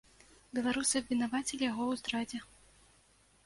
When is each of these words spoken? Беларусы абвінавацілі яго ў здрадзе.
Беларусы 0.59 0.93
абвінавацілі 1.03 1.63
яго 1.71 1.83
ў 1.87 1.93
здрадзе. 2.03 2.39